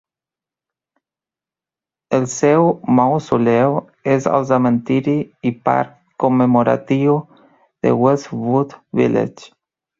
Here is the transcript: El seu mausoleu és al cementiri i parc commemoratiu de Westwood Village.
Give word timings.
El 2.19 2.25
seu 2.35 2.65
mausoleu 3.01 3.77
és 4.15 4.27
al 4.33 4.49
cementiri 4.53 5.15
i 5.53 5.53
parc 5.71 5.95
commemoratiu 6.27 7.21
de 7.85 7.97
Westwood 8.07 8.79
Village. 9.03 9.57